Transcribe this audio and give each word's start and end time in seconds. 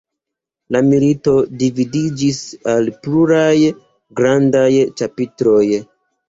La 0.75 0.79
milito 0.85 1.33
dividiĝis 1.63 2.39
al 2.73 2.89
pluraj 3.05 3.53
grandaj 4.23 4.65
ĉapitroj. 5.03 5.63